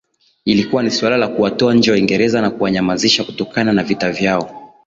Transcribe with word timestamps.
Ilikuwa 0.45 0.83
ni 0.83 0.91
suala 0.91 1.17
na 1.17 1.27
kuwatoa 1.27 1.73
nje 1.73 1.91
Waingereza 1.91 2.41
na 2.41 2.49
kuwanyamanzisha 2.51 3.23
kutokana 3.23 3.73
na 3.73 3.83
vita 3.83 4.11
vyao 4.11 4.71